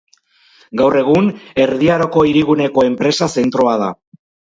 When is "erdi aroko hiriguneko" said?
1.63-2.87